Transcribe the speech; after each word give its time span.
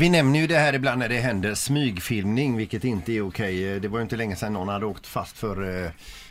Vi 0.00 0.08
nämner 0.08 0.40
ju 0.40 0.46
det 0.46 0.58
här 0.58 0.72
ibland 0.72 0.98
när 0.98 1.08
det 1.08 1.18
händer 1.18 1.54
smygfilmning, 1.54 2.56
vilket 2.56 2.84
inte 2.84 3.12
är 3.12 3.28
okej. 3.28 3.80
Det 3.80 3.88
var 3.88 3.98
ju 3.98 4.02
inte 4.02 4.16
länge 4.16 4.36
sedan 4.36 4.52
någon 4.52 4.68
hade 4.68 4.86
åkt 4.86 5.06
fast 5.06 5.38
för 5.38 5.84
eh, 5.84 5.90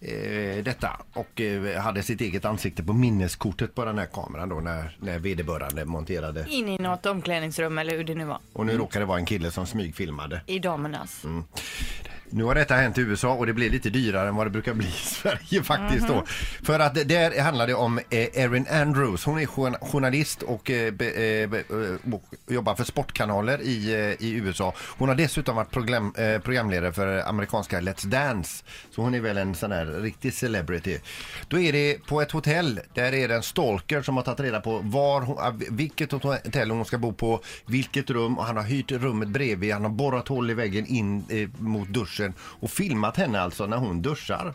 eh, 0.00 0.64
detta 0.64 1.00
och 1.12 1.40
eh, 1.40 1.80
hade 1.80 2.02
sitt 2.02 2.20
eget 2.20 2.44
ansikte 2.44 2.82
på 2.82 2.92
minneskortet 2.92 3.74
på 3.74 3.84
den 3.84 3.98
här 3.98 4.06
kameran 4.06 4.48
då 4.48 4.60
när, 4.60 4.96
när 5.00 5.18
vederbörande 5.18 5.84
monterade. 5.84 6.46
In 6.48 6.68
i 6.68 6.78
något 6.78 7.06
omklädningsrum 7.06 7.78
eller 7.78 7.96
hur 7.96 8.04
det 8.04 8.14
nu 8.14 8.24
var. 8.24 8.38
Och 8.52 8.66
nu 8.66 8.78
råkar 8.78 9.00
det 9.00 9.06
vara 9.06 9.18
en 9.18 9.26
kille 9.26 9.50
som 9.50 9.66
smygfilmade. 9.66 10.40
I 10.46 10.58
damernas. 10.58 11.24
Mm. 11.24 11.44
Nu 12.32 12.44
har 12.44 12.54
detta 12.54 12.74
hänt 12.74 12.98
i 12.98 13.00
USA 13.00 13.32
och 13.32 13.46
det 13.46 13.52
blir 13.52 13.70
lite 13.70 13.90
dyrare 13.90 14.28
än 14.28 14.34
vad 14.36 14.46
det 14.46 14.50
brukar 14.50 14.74
bli 14.74 14.86
i 14.86 14.90
Sverige 14.90 15.62
faktiskt 15.64 16.08
då. 16.08 16.24
För 16.62 16.78
att 16.80 16.94
det- 16.94 17.04
där 17.04 17.40
handlar 17.42 17.66
det 17.66 17.74
om 17.74 17.98
eh, 17.98 18.04
Erin 18.44 18.66
Andrews. 18.70 19.24
Hon 19.24 19.38
är 19.38 19.46
journa- 19.46 19.78
journalist 19.80 20.42
och, 20.42 20.70
eh, 20.70 20.94
eh, 20.94 21.50
och 22.12 22.24
jobbar 22.48 22.74
för 22.74 22.84
sportkanaler 22.84 23.60
i, 23.62 23.92
i 24.20 24.32
USA. 24.32 24.74
Hon 24.78 25.08
har 25.08 25.16
dessutom 25.16 25.56
varit 25.56 25.70
program, 25.70 26.14
programledare 26.42 26.92
för 26.92 27.28
amerikanska 27.28 27.80
Let's 27.80 28.06
Dance. 28.06 28.64
Så 28.90 29.02
hon 29.02 29.14
är 29.14 29.20
väl 29.20 29.36
en 29.38 29.54
sån 29.54 29.72
här 29.72 29.86
riktig 29.86 30.34
celebrity. 30.34 30.98
Då 31.48 31.58
är 31.60 31.72
det 31.72 32.06
på 32.06 32.20
ett 32.22 32.30
hotell. 32.30 32.80
Där 32.94 33.12
är 33.14 33.28
det 33.28 33.34
en 33.34 33.42
stalker 33.42 34.02
som 34.02 34.16
har 34.16 34.22
tagit 34.24 34.40
reda 34.40 34.60
på 34.60 34.78
var 34.84 35.20
hon, 35.20 35.36
vilket 35.70 36.12
hotell 36.12 36.70
hon 36.70 36.84
ska 36.84 36.98
bo 36.98 37.12
på, 37.12 37.40
vilket 37.66 38.10
rum 38.10 38.38
och 38.38 38.44
han 38.44 38.56
har 38.56 38.64
hyrt 38.64 38.92
rummet 38.92 39.28
bredvid. 39.28 39.72
Han 39.72 39.82
har 39.82 39.90
borrat 39.90 40.28
hål 40.28 40.50
i 40.50 40.54
väggen 40.54 40.86
in 40.86 41.24
eh, 41.28 41.48
mot 41.58 41.88
duschen 41.88 42.19
och 42.40 42.70
filmat 42.70 43.16
henne 43.16 43.40
alltså 43.40 43.66
när 43.66 43.76
hon 43.76 44.02
duschar. 44.02 44.54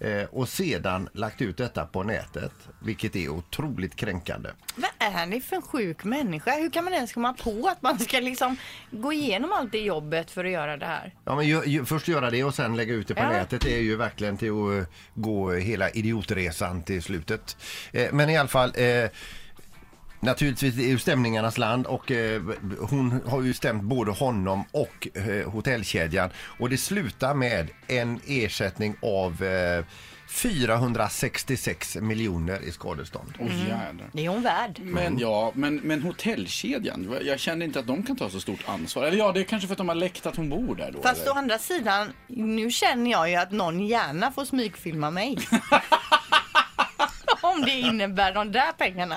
Eh, 0.00 0.24
och 0.30 0.48
sedan 0.48 1.08
lagt 1.12 1.42
ut 1.42 1.56
detta 1.56 1.86
på 1.86 2.02
nätet, 2.02 2.52
vilket 2.82 3.16
är 3.16 3.28
otroligt 3.28 3.96
kränkande. 3.96 4.48
Vad 4.76 4.90
är 5.12 5.26
ni 5.26 5.40
för 5.40 5.56
en 5.56 5.62
sjuk 5.62 6.04
människa? 6.04 6.50
Hur 6.54 6.70
kan 6.70 6.84
man 6.84 6.92
ens 6.94 7.12
komma 7.12 7.32
på 7.32 7.68
att 7.68 7.82
man 7.82 7.98
ska 7.98 8.20
liksom 8.20 8.56
gå 8.90 9.12
igenom 9.12 9.52
allt 9.52 9.72
det 9.72 9.78
jobbet 9.78 10.30
för 10.30 10.44
att 10.44 10.50
göra 10.50 10.76
det 10.76 10.86
här? 10.86 11.14
Ja, 11.24 11.36
men 11.36 11.46
ju, 11.46 11.64
ju, 11.64 11.84
först 11.84 12.08
göra 12.08 12.30
det 12.30 12.44
och 12.44 12.54
sen 12.54 12.76
lägga 12.76 12.94
ut 12.94 13.08
det 13.08 13.14
på 13.14 13.20
Ja. 13.20 13.30
nätet 13.30 13.60
det 13.60 13.74
är 13.76 13.82
ju 13.82 13.96
verkligen 13.96 14.36
till 14.36 14.50
att 14.50 14.90
gå 15.14 15.52
hela 15.52 15.90
idiotresan 15.90 16.82
till 16.82 17.02
slutet. 17.02 17.56
Eh, 17.92 18.12
men 18.12 18.30
i 18.30 18.36
alla 18.36 18.48
fall 18.48 18.72
eh, 18.76 19.10
Naturligtvis 20.24 20.74
det 20.74 20.84
är 20.84 20.88
ju 20.88 20.98
stämningarnas 20.98 21.58
land 21.58 21.86
och 21.86 22.10
eh, 22.10 22.42
hon 22.80 23.20
har 23.26 23.42
ju 23.42 23.54
stämt 23.54 23.82
både 23.82 24.10
honom 24.10 24.64
och 24.70 25.08
eh, 25.14 25.50
hotellkedjan 25.50 26.30
och 26.36 26.70
det 26.70 26.78
slutar 26.78 27.34
med 27.34 27.68
en 27.86 28.20
ersättning 28.26 28.96
av 29.02 29.44
eh, 29.44 29.84
466 30.28 31.96
miljoner 32.00 32.62
i 32.62 32.72
skadestånd. 32.72 33.34
Åh 33.38 33.68
jädrar. 33.68 34.10
Det 34.12 34.24
är 34.24 34.28
hon 34.28 34.42
värd. 34.42 34.80
Men 34.82 35.18
ja, 35.18 35.52
men, 35.54 35.76
men 35.76 36.02
hotellkedjan, 36.02 37.16
jag 37.22 37.40
känner 37.40 37.66
inte 37.66 37.78
att 37.78 37.86
de 37.86 38.02
kan 38.02 38.16
ta 38.16 38.30
så 38.30 38.40
stort 38.40 38.60
ansvar. 38.66 39.04
Eller 39.04 39.18
ja, 39.18 39.32
det 39.32 39.40
är 39.40 39.44
kanske 39.44 39.66
för 39.68 39.74
att 39.74 39.78
de 39.78 39.88
har 39.88 39.94
läckt 39.94 40.26
att 40.26 40.36
hon 40.36 40.50
bor 40.50 40.74
där 40.76 40.90
då. 40.92 41.02
Fast 41.02 41.22
eller? 41.22 41.32
å 41.32 41.34
andra 41.34 41.58
sidan, 41.58 42.12
nu 42.26 42.70
känner 42.70 43.10
jag 43.10 43.30
ju 43.30 43.36
att 43.36 43.52
någon 43.52 43.86
gärna 43.86 44.32
får 44.32 44.44
smygfilma 44.44 45.10
mig. 45.10 45.38
Om 47.40 47.62
det 47.62 47.72
innebär 47.72 48.34
de 48.34 48.52
där 48.52 48.72
pengarna. 48.72 49.16